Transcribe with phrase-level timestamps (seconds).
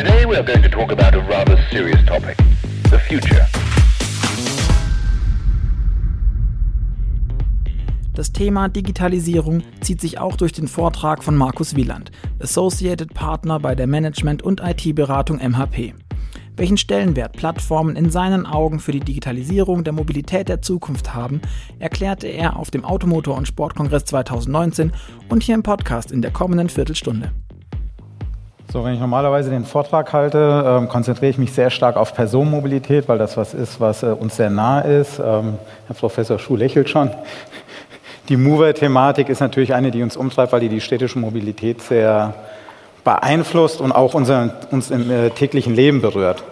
[0.00, 2.34] Today we are going to talk about a rather serious topic,
[2.84, 3.46] the future.
[8.14, 13.74] Das Thema Digitalisierung zieht sich auch durch den Vortrag von Markus Wieland, Associated Partner bei
[13.74, 15.92] der Management- und IT-Beratung MHP.
[16.56, 21.42] Welchen Stellenwert Plattformen in seinen Augen für die Digitalisierung der Mobilität der Zukunft haben,
[21.78, 24.92] erklärte er auf dem Automotor- und Sportkongress 2019
[25.28, 27.32] und hier im Podcast in der kommenden Viertelstunde.
[28.72, 33.08] So, wenn ich normalerweise den Vortrag halte, äh, konzentriere ich mich sehr stark auf Personenmobilität,
[33.08, 35.18] weil das was ist, was äh, uns sehr nah ist.
[35.18, 35.54] Ähm,
[35.88, 37.10] Herr Professor Schuh lächelt schon.
[38.28, 42.34] Die Mover-Thematik ist natürlich eine, die uns umtreibt, weil die die städtische Mobilität sehr
[43.02, 46.44] beeinflusst und auch unser, uns im äh, täglichen Leben berührt.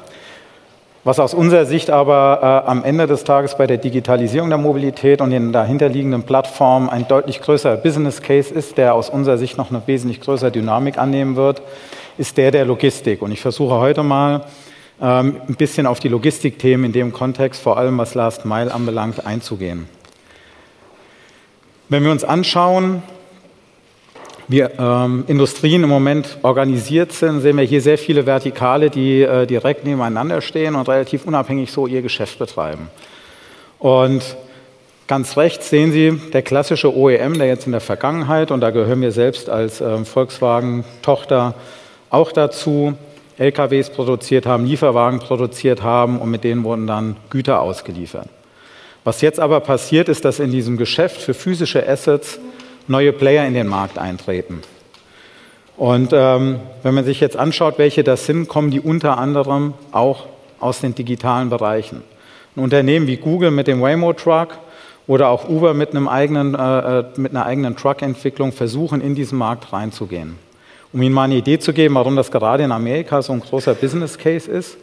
[1.05, 5.21] Was aus unserer Sicht aber äh, am Ende des Tages bei der Digitalisierung der Mobilität
[5.21, 9.71] und den dahinterliegenden Plattformen ein deutlich größerer Business Case ist, der aus unserer Sicht noch
[9.71, 11.63] eine wesentlich größere Dynamik annehmen wird,
[12.19, 13.23] ist der der Logistik.
[13.23, 14.45] Und ich versuche heute mal
[15.01, 19.25] ähm, ein bisschen auf die Logistikthemen in dem Kontext, vor allem was Last Mile anbelangt,
[19.25, 19.89] einzugehen.
[21.89, 23.03] Wenn wir uns anschauen,
[24.49, 29.47] wie ähm, Industrien im Moment organisiert sind, sehen wir hier sehr viele Vertikale, die äh,
[29.47, 32.89] direkt nebeneinander stehen und relativ unabhängig so ihr Geschäft betreiben.
[33.79, 34.23] Und
[35.07, 39.03] ganz rechts sehen Sie der klassische OEM, der jetzt in der Vergangenheit, und da gehören
[39.03, 41.55] wir selbst als äh, Volkswagen-Tochter
[42.09, 42.95] auch dazu,
[43.37, 48.29] LKWs produziert haben, Lieferwagen produziert haben und mit denen wurden dann Güter ausgeliefert.
[49.05, 52.41] Was jetzt aber passiert, ist, dass in diesem Geschäft für physische Assets
[52.89, 54.63] neue Player in den Markt eintreten.
[55.77, 60.27] Und ähm, wenn man sich jetzt anschaut, welche das sind, kommen die unter anderem auch
[60.59, 62.03] aus den digitalen Bereichen.
[62.57, 64.59] Ein Unternehmen wie Google mit dem Waymo Truck
[65.07, 69.39] oder auch Uber mit, einem eigenen, äh, äh mit einer eigenen Truck-Entwicklung versuchen, in diesen
[69.39, 70.37] Markt reinzugehen.
[70.93, 73.75] Um Ihnen mal eine Idee zu geben, warum das gerade in Amerika so ein großer
[73.75, 74.79] Business Case ist,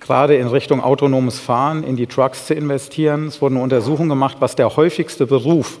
[0.00, 3.26] gerade in Richtung autonomes Fahren, in die Trucks zu investieren.
[3.26, 5.78] Es wurde eine gemacht, was der häufigste Beruf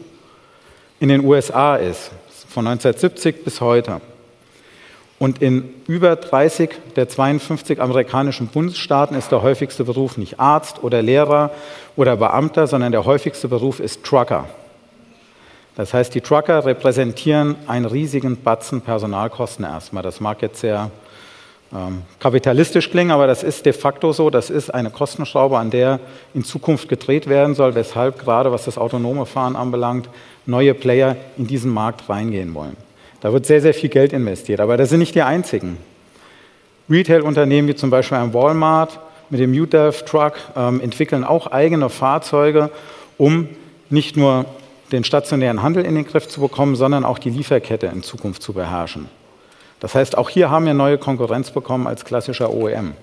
[1.00, 2.10] in den USA ist,
[2.48, 4.00] von 1970 bis heute.
[5.18, 11.02] Und in über 30 der 52 amerikanischen Bundesstaaten ist der häufigste Beruf nicht Arzt oder
[11.02, 11.50] Lehrer
[11.96, 14.48] oder Beamter, sondern der häufigste Beruf ist Trucker.
[15.74, 20.02] Das heißt, die Trucker repräsentieren einen riesigen Batzen Personalkosten erstmal.
[20.02, 20.90] Das mag jetzt sehr
[21.74, 24.30] ähm, kapitalistisch klingen, aber das ist de facto so.
[24.30, 26.00] Das ist eine Kostenschraube, an der
[26.32, 30.08] in Zukunft gedreht werden soll, weshalb gerade was das autonome Fahren anbelangt,
[30.46, 32.76] neue Player in diesen Markt reingehen wollen.
[33.20, 35.76] Da wird sehr, sehr viel Geld investiert, aber das sind nicht die einzigen.
[36.88, 38.98] Retail-Unternehmen wie zum Beispiel ein Walmart
[39.28, 42.70] mit dem UDEV Truck ähm, entwickeln auch eigene Fahrzeuge,
[43.18, 43.48] um
[43.90, 44.46] nicht nur
[44.90, 48.54] den stationären Handel in den Griff zu bekommen, sondern auch die Lieferkette in Zukunft zu
[48.54, 49.17] beherrschen.
[49.80, 52.94] Das heißt, auch hier haben wir neue Konkurrenz bekommen als klassischer OEM.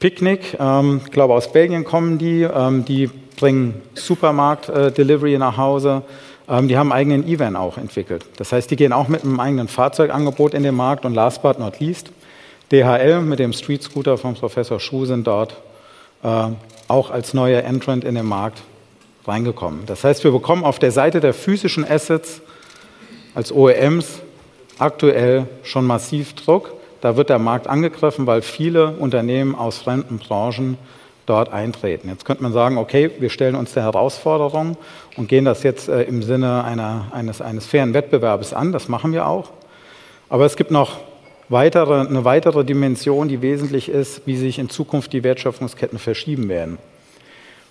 [0.00, 3.08] Picnic, ähm, ich glaube aus Belgien kommen die, ähm, die
[3.38, 6.02] bringen Supermarkt-Delivery äh, nach Hause.
[6.48, 8.24] Ähm, die haben einen eigenen E-Van auch entwickelt.
[8.36, 11.58] Das heißt, die gehen auch mit einem eigenen Fahrzeugangebot in den Markt und last but
[11.58, 12.10] not least,
[12.72, 15.56] DHL mit dem Street Scooter von Professor Schuh sind dort
[16.22, 16.48] äh,
[16.88, 18.62] auch als neuer Entrant in den Markt
[19.26, 19.86] reingekommen.
[19.86, 22.40] Das heißt, wir bekommen auf der Seite der physischen Assets
[23.34, 24.20] als OEMs
[24.78, 26.74] aktuell schon massiv Druck.
[27.00, 30.78] Da wird der Markt angegriffen, weil viele Unternehmen aus fremden Branchen
[31.26, 32.08] dort eintreten.
[32.08, 34.76] Jetzt könnte man sagen, okay, wir stellen uns der Herausforderung
[35.16, 38.72] und gehen das jetzt äh, im Sinne einer, eines, eines fairen Wettbewerbs an.
[38.72, 39.50] Das machen wir auch.
[40.28, 40.98] Aber es gibt noch
[41.48, 46.78] weitere, eine weitere Dimension, die wesentlich ist, wie sich in Zukunft die Wertschöpfungsketten verschieben werden.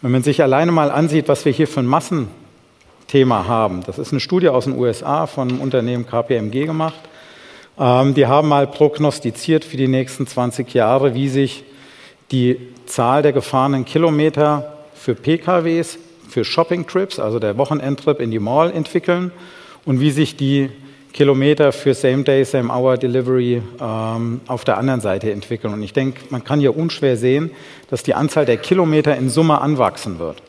[0.01, 2.27] Wenn man sich alleine mal ansieht, was wir hier für ein Massen
[3.11, 3.83] Thema haben.
[3.85, 6.99] Das ist eine Studie aus den USA von dem Unternehmen KPMG gemacht.
[7.77, 11.65] Ähm, die haben mal prognostiziert für die nächsten 20 Jahre, wie sich
[12.31, 15.99] die Zahl der gefahrenen Kilometer für PKWs,
[16.29, 19.31] für Shopping-Trips, also der Wochenendtrip in die Mall entwickeln
[19.83, 20.69] und wie sich die
[21.11, 25.73] Kilometer für Same-Day, Same-Hour-Delivery ähm, auf der anderen Seite entwickeln.
[25.73, 27.51] Und ich denke, man kann hier unschwer sehen,
[27.89, 30.41] dass die Anzahl der Kilometer in Summe anwachsen wird.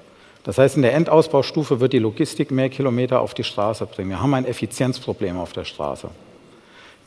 [0.45, 4.11] Das heißt, in der Endausbaustufe wird die Logistik mehr Kilometer auf die Straße bringen.
[4.11, 6.09] Wir haben ein Effizienzproblem auf der Straße.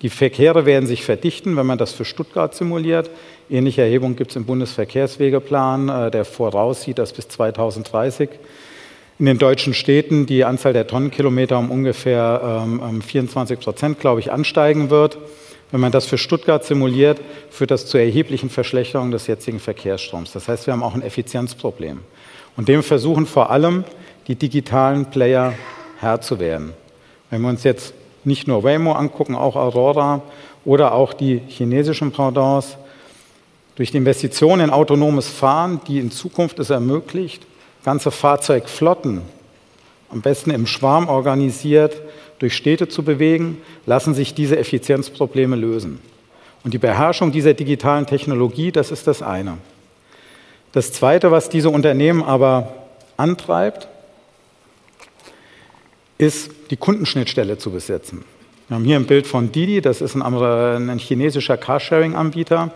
[0.01, 3.09] Die Verkehre werden sich verdichten, wenn man das für Stuttgart simuliert.
[3.49, 8.29] Ähnliche Erhebungen gibt es im Bundesverkehrswegeplan, äh, der voraussieht, dass bis 2030
[9.17, 12.67] in den deutschen Städten die Anzahl der Tonnenkilometer um ungefähr
[13.07, 15.17] 24 ähm, Prozent, glaube ich, ansteigen wird.
[15.71, 17.19] Wenn man das für Stuttgart simuliert,
[17.49, 20.31] führt das zu erheblichen Verschlechterungen des jetzigen Verkehrsstroms.
[20.31, 21.99] Das heißt, wir haben auch ein Effizienzproblem.
[22.55, 23.83] Und dem versuchen vor allem
[24.27, 25.53] die digitalen Player
[25.99, 26.73] Herr zu werden.
[27.29, 30.21] Wenn wir uns jetzt nicht nur Waymo angucken, auch Aurora
[30.63, 32.77] oder auch die chinesischen Pendants,
[33.75, 37.45] durch die Investitionen in autonomes Fahren, die in Zukunft es ermöglicht,
[37.83, 39.21] ganze Fahrzeugflotten
[40.09, 42.01] am besten im Schwarm organisiert
[42.39, 45.99] durch Städte zu bewegen, lassen sich diese Effizienzprobleme lösen.
[46.63, 49.57] Und die Beherrschung dieser digitalen Technologie, das ist das eine.
[50.71, 52.73] Das Zweite, was diese Unternehmen aber
[53.17, 53.87] antreibt,
[56.17, 58.25] ist die Kundenschnittstelle zu besetzen.
[58.67, 62.71] Wir haben hier ein Bild von Didi, das ist ein, ein chinesischer Carsharing-Anbieter.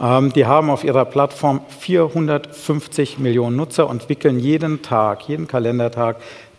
[0.00, 6.16] Ähm, die haben auf ihrer Plattform 450 Millionen Nutzer und wickeln jeden Tag, jeden Kalendertag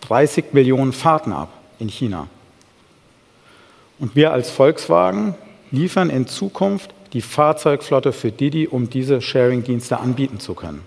[0.07, 1.49] 30 Millionen Fahrten ab
[1.81, 2.27] in China.
[3.99, 5.35] Und wir als Volkswagen
[5.71, 10.81] liefern in Zukunft die Fahrzeugflotte für Didi, um diese Sharing-Dienste anbieten zu können.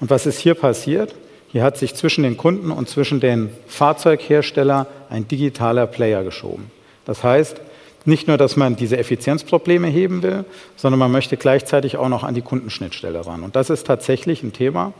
[0.00, 1.14] Und was ist hier passiert?
[1.48, 6.70] Hier hat sich zwischen den Kunden und zwischen den Fahrzeugherstellern ein digitaler Player geschoben.
[7.04, 7.60] Das heißt,
[8.04, 10.44] nicht nur, dass man diese Effizienzprobleme heben will,
[10.76, 13.42] sondern man möchte gleichzeitig auch noch an die Kundenschnittstelle ran.
[13.42, 14.92] Und das ist tatsächlich ein Thema,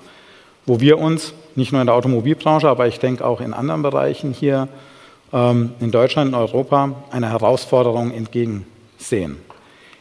[0.68, 4.32] wo wir uns nicht nur in der Automobilbranche, aber ich denke auch in anderen Bereichen
[4.32, 4.68] hier
[5.32, 9.38] ähm, in Deutschland und Europa eine Herausforderung entgegensehen.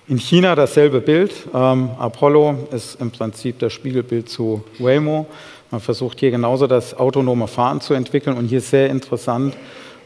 [0.10, 1.31] In China dasselbe Bild.
[1.54, 5.25] Ähm, Apollo ist im Prinzip das Spiegelbild zu Waymo.
[5.72, 9.56] Man versucht hier genauso das autonome Fahren zu entwickeln und hier sehr interessant,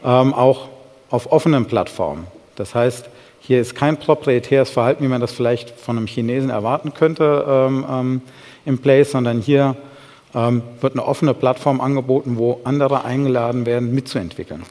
[0.04, 0.68] ähm, auch
[1.10, 2.26] auf offenen Plattformen.
[2.54, 3.08] Das heißt,
[3.40, 7.84] hier ist kein proprietäres Verhalten, wie man das vielleicht von einem Chinesen erwarten könnte, ähm,
[7.90, 8.22] ähm,
[8.64, 9.76] im Place, sondern hier
[10.34, 14.62] ähm, wird eine offene Plattform angeboten, wo andere eingeladen werden, mitzuentwickeln.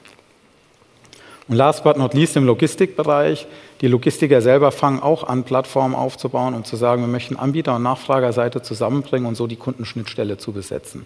[1.48, 3.46] Und last but not least im Logistikbereich,
[3.82, 7.84] die Logistiker selber fangen auch an, Plattformen aufzubauen und zu sagen, wir möchten Anbieter- und
[7.84, 11.06] Nachfragerseite zusammenbringen und so die Kundenschnittstelle zu besetzen.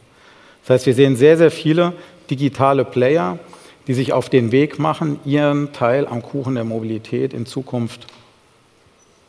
[0.62, 1.94] Das heißt, wir sehen sehr, sehr viele
[2.30, 3.40] digitale Player,
[3.88, 8.08] die sich auf den Weg machen, ihren Teil am Kuchen der Mobilität in Zukunft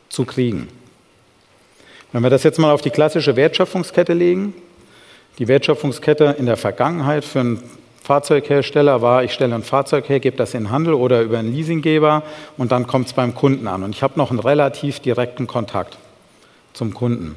[0.08, 0.68] zu kriegen.
[2.12, 4.54] Wenn wir das jetzt mal auf die klassische Wertschöpfungskette legen,
[5.38, 7.62] die Wertschöpfungskette in der Vergangenheit für einen
[8.02, 11.52] Fahrzeughersteller war, ich stelle ein Fahrzeug her, gebe das in den Handel oder über einen
[11.52, 12.22] Leasinggeber
[12.56, 13.82] und dann kommt es beim Kunden an.
[13.82, 15.98] Und ich habe noch einen relativ direkten Kontakt
[16.72, 17.34] zum Kunden.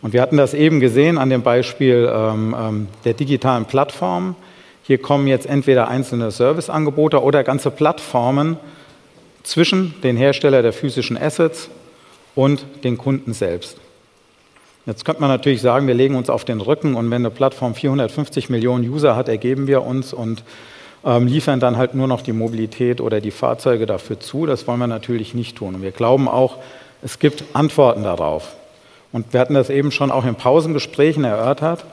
[0.00, 4.34] Und wir hatten das eben gesehen an dem Beispiel ähm, ähm, der digitalen Plattform.
[4.82, 8.58] Hier kommen jetzt entweder einzelne Serviceangebote oder ganze Plattformen
[9.42, 11.68] zwischen den Hersteller der physischen Assets
[12.34, 13.78] und den Kunden selbst.
[14.86, 17.74] Jetzt könnte man natürlich sagen, wir legen uns auf den Rücken und wenn eine Plattform
[17.74, 20.44] 450 Millionen User hat, ergeben wir uns und
[21.04, 24.46] ähm, liefern dann halt nur noch die Mobilität oder die Fahrzeuge dafür zu.
[24.46, 25.74] Das wollen wir natürlich nicht tun.
[25.74, 26.58] Und wir glauben auch,
[27.02, 28.54] es gibt Antworten darauf.
[29.10, 31.84] Und wir hatten das eben schon auch in Pausengesprächen erörtert.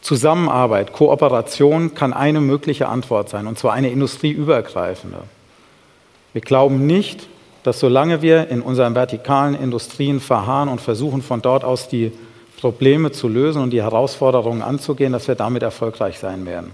[0.00, 5.18] Zusammenarbeit, Kooperation kann eine mögliche Antwort sein, und zwar eine industrieübergreifende.
[6.32, 7.26] Wir glauben nicht,
[7.68, 12.12] dass solange wir in unseren vertikalen Industrien verharren und versuchen, von dort aus die
[12.58, 16.70] Probleme zu lösen und die Herausforderungen anzugehen, dass wir damit erfolgreich sein werden.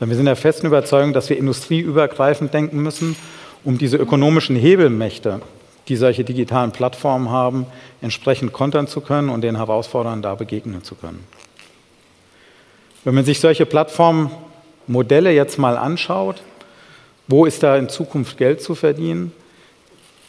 [0.00, 3.14] Wir sind der festen Überzeugung, dass wir industrieübergreifend denken müssen,
[3.62, 5.42] um diese ökonomischen Hebelmächte,
[5.86, 7.66] die solche digitalen Plattformen haben,
[8.02, 11.24] entsprechend kontern zu können und den Herausforderungen da begegnen zu können.
[13.04, 16.42] Wenn man sich solche Plattformmodelle jetzt mal anschaut,
[17.28, 19.32] wo ist da in Zukunft Geld zu verdienen?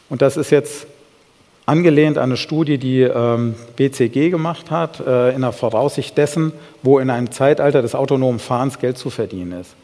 [0.10, 0.88] Und das ist jetzt
[1.66, 6.98] angelehnt an eine Studie, die ähm, BCG gemacht hat, äh, in der Voraussicht dessen, wo
[7.00, 9.76] in einem Zeitalter des autonomen Fahrens Geld zu verdienen ist.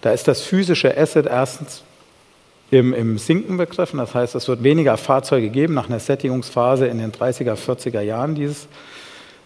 [0.00, 1.82] Da ist das physische Asset erstens
[2.70, 6.98] im, im Sinken begriffen, das heißt, es wird weniger Fahrzeuge geben nach einer Sättigungsphase in
[6.98, 8.68] den 30er, 40er Jahren dieses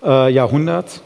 [0.03, 1.03] äh, Jahrhunderts.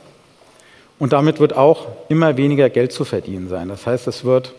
[0.98, 3.68] Und damit wird auch immer weniger Geld zu verdienen sein.
[3.68, 4.54] Das heißt, es wird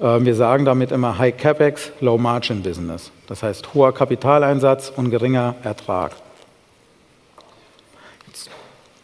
[0.00, 3.10] wir sagen damit immer High CapEx, Low Margin Business.
[3.26, 6.12] Das heißt hoher Kapitaleinsatz und geringer Ertrag.
[8.28, 8.50] Jetzt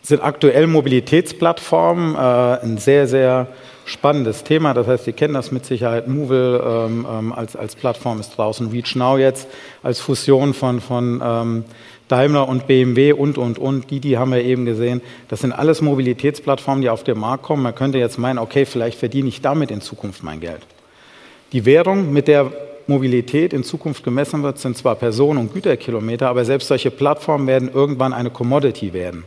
[0.02, 2.18] sind aktuell Mobilitätsplattformen äh,
[2.62, 3.48] ein sehr, sehr
[3.86, 4.74] spannendes Thema.
[4.74, 6.08] Das heißt, Sie kennen das mit Sicherheit.
[6.08, 8.70] Movil ähm, ähm, als, als Plattform ist draußen.
[8.70, 9.48] Reach Now jetzt
[9.82, 11.64] als Fusion von, von ähm,
[12.08, 13.90] Daimler und BMW und, und, und.
[13.90, 15.00] Die, die haben wir eben gesehen.
[15.28, 17.62] Das sind alles Mobilitätsplattformen, die auf den Markt kommen.
[17.62, 20.60] Man könnte jetzt meinen, okay, vielleicht verdiene ich damit in Zukunft mein Geld.
[21.54, 22.50] Die Währung, mit der
[22.88, 27.70] Mobilität in Zukunft gemessen wird, sind zwar Personen- und Güterkilometer, aber selbst solche Plattformen werden
[27.72, 29.22] irgendwann eine Commodity werden.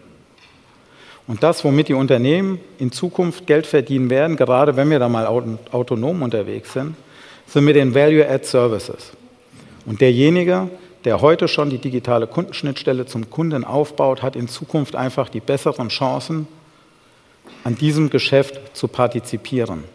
[1.25, 5.25] Und das, womit die Unternehmen in Zukunft Geld verdienen werden, gerade wenn wir da mal
[5.25, 6.95] autonom unterwegs sind,
[7.47, 9.13] sind mit den Value-Add Services.
[9.85, 10.67] Und derjenige,
[11.05, 15.87] der heute schon die digitale Kundenschnittstelle zum Kunden aufbaut, hat in Zukunft einfach die besseren
[15.87, 16.45] Chancen,
[17.63, 19.85] an diesem Geschäft zu partizipieren.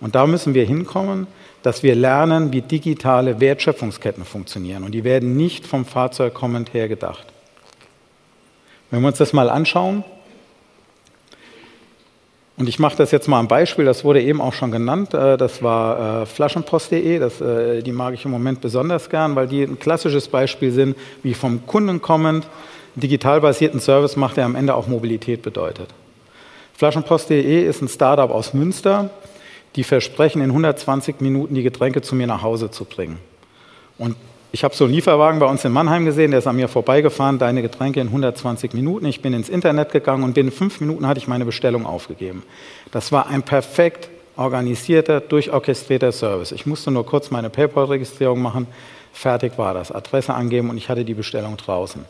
[0.00, 1.26] Und da müssen wir hinkommen,
[1.62, 4.84] dass wir lernen, wie digitale Wertschöpfungsketten funktionieren.
[4.84, 7.26] Und die werden nicht vom Fahrzeug kommend her gedacht.
[8.90, 10.04] Wenn wir uns das mal anschauen,
[12.58, 15.36] und ich mache das jetzt mal ein Beispiel, das wurde eben auch schon genannt, äh,
[15.36, 19.78] das war äh, flaschenpost.de, äh, die mag ich im Moment besonders gern, weil die ein
[19.78, 22.46] klassisches Beispiel sind, wie vom Kunden kommend
[22.94, 25.88] digital basierten Service macht, der am Ende auch Mobilität bedeutet.
[26.74, 29.10] Flaschenpost.de ist ein Startup aus Münster,
[29.76, 33.18] die versprechen, in 120 Minuten die Getränke zu mir nach Hause zu bringen.
[33.98, 34.16] Und
[34.52, 37.38] ich habe so einen Lieferwagen bei uns in Mannheim gesehen, der ist an mir vorbeigefahren,
[37.38, 39.06] deine Getränke in 120 Minuten.
[39.06, 42.42] Ich bin ins Internet gegangen und binnen fünf Minuten hatte ich meine Bestellung aufgegeben.
[42.90, 46.52] Das war ein perfekt organisierter, durchorchestrierter Service.
[46.52, 48.66] Ich musste nur kurz meine PayPal-Registrierung machen,
[49.12, 52.04] fertig war das, Adresse angeben und ich hatte die Bestellung draußen.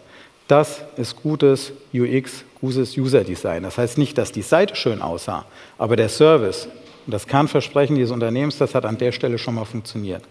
[0.48, 3.64] Das ist gutes UX, gutes User-Design.
[3.64, 5.44] Das heißt nicht, dass die Seite schön aussah,
[5.78, 6.68] aber der Service
[7.06, 10.22] und das Kernversprechen dieses Unternehmens, das hat an der Stelle schon mal funktioniert.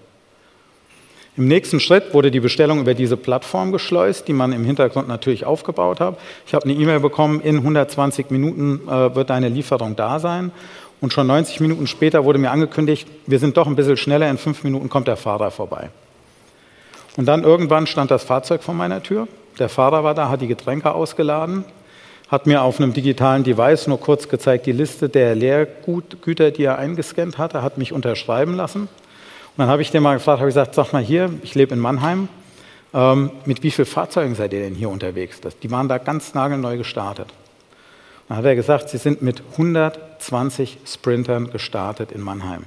[1.37, 5.45] Im nächsten Schritt wurde die Bestellung über diese Plattform geschleust, die man im Hintergrund natürlich
[5.45, 6.17] aufgebaut hat.
[6.47, 10.51] Ich habe eine E-Mail bekommen, in 120 Minuten äh, wird deine Lieferung da sein.
[11.01, 14.37] Und schon 90 Minuten später wurde mir angekündigt, wir sind doch ein bisschen schneller, in
[14.37, 15.89] fünf Minuten kommt der Fahrer vorbei.
[17.17, 19.27] Und dann irgendwann stand das Fahrzeug vor meiner Tür.
[19.59, 21.65] Der Fahrer war da, hat die Getränke ausgeladen,
[22.27, 26.77] hat mir auf einem digitalen Device nur kurz gezeigt die Liste der Leergüter, die er
[26.77, 28.81] eingescannt hatte, hat mich unterschreiben lassen.
[28.81, 28.89] Und
[29.57, 32.27] dann habe ich den mal gefragt, habe gesagt, sag mal hier, ich lebe in Mannheim,
[32.93, 35.39] ähm, mit wie vielen Fahrzeugen seid ihr denn hier unterwegs?
[35.39, 37.27] Das, die waren da ganz nagelneu gestartet.
[37.27, 42.63] Und dann hat er gesagt, sie sind mit 120 Sprintern gestartet in Mannheim.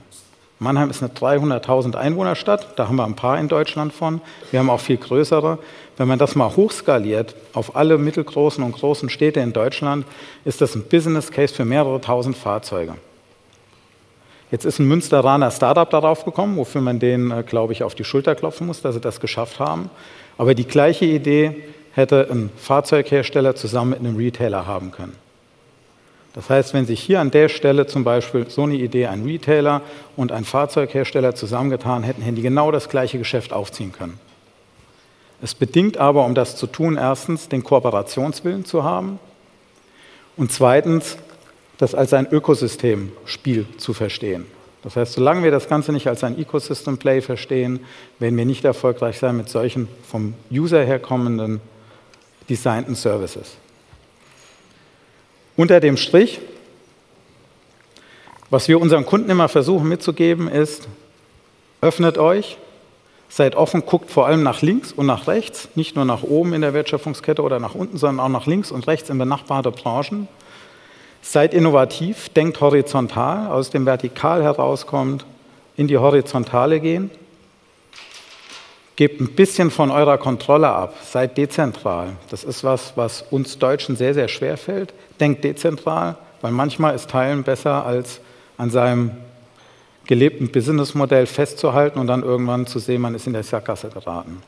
[0.60, 4.20] Mannheim ist eine 300.000 Einwohnerstadt, da haben wir ein paar in Deutschland von.
[4.50, 5.58] Wir haben auch viel größere.
[5.96, 10.04] Wenn man das mal hochskaliert auf alle mittelgroßen und großen Städte in Deutschland,
[10.44, 12.94] ist das ein Business Case für mehrere tausend Fahrzeuge.
[14.50, 18.04] Jetzt ist ein Münsteraner Startup darauf gekommen, wofür man denen, äh, glaube ich, auf die
[18.04, 19.90] Schulter klopfen muss, dass sie das geschafft haben.
[20.38, 25.27] Aber die gleiche Idee hätte ein Fahrzeughersteller zusammen mit einem Retailer haben können.
[26.38, 29.82] Das heißt, wenn sich hier an der Stelle zum Beispiel so eine Idee ein Retailer
[30.14, 34.20] und ein Fahrzeughersteller zusammengetan hätten, hätten die genau das gleiche Geschäft aufziehen können.
[35.42, 39.18] Es bedingt aber, um das zu tun, erstens den Kooperationswillen zu haben
[40.36, 41.16] und zweitens
[41.76, 44.46] das als ein Ökosystemspiel zu verstehen.
[44.84, 47.80] Das heißt, solange wir das Ganze nicht als ein Ecosystem Play verstehen,
[48.20, 51.60] werden wir nicht erfolgreich sein mit solchen vom User herkommenden
[52.48, 53.56] designten Services.
[55.58, 56.38] Unter dem Strich,
[58.48, 60.86] was wir unseren Kunden immer versuchen mitzugeben, ist,
[61.80, 62.58] öffnet euch,
[63.28, 66.60] seid offen, guckt vor allem nach links und nach rechts, nicht nur nach oben in
[66.60, 70.28] der Wertschöpfungskette oder nach unten, sondern auch nach links und rechts in benachbarte Branchen
[71.22, 75.26] Seid innovativ, denkt horizontal, aus dem Vertikal herauskommt,
[75.76, 77.10] in die Horizontale gehen.
[78.98, 82.16] Gebt ein bisschen von eurer Kontrolle ab, seid dezentral.
[82.30, 84.92] Das ist was, was uns Deutschen sehr, sehr schwer fällt.
[85.20, 88.18] Denkt dezentral, weil manchmal ist Teilen besser, als
[88.56, 89.12] an seinem
[90.08, 94.42] gelebten Businessmodell festzuhalten und dann irgendwann zu sehen, man ist in der Sackgasse geraten.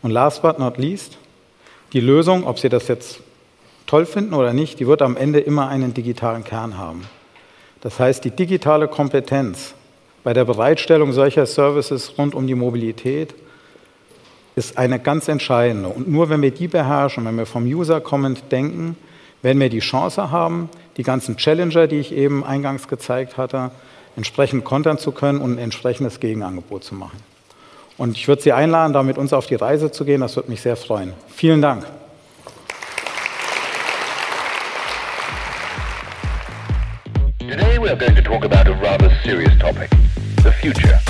[0.00, 1.18] Und last but not least,
[1.92, 3.18] die Lösung, ob Sie das jetzt
[3.88, 7.08] toll finden oder nicht, die wird am Ende immer einen digitalen Kern haben.
[7.80, 9.74] Das heißt, die digitale Kompetenz
[10.22, 13.34] bei der Bereitstellung solcher Services rund um die Mobilität
[14.54, 15.88] ist eine ganz entscheidende.
[15.88, 18.96] Und nur wenn wir die beherrschen, wenn wir vom User kommend denken,
[19.40, 23.70] werden wir die Chance haben, die ganzen Challenger, die ich eben eingangs gezeigt hatte,
[24.16, 27.18] entsprechend kontern zu können und ein entsprechendes Gegenangebot zu machen.
[27.98, 30.20] Und ich würde Sie einladen, da mit uns auf die Reise zu gehen.
[30.20, 31.12] Das würde mich sehr freuen.
[31.28, 31.84] Vielen Dank.
[37.38, 39.90] Today we are going to talk about a rather serious topic,
[40.42, 41.01] the future.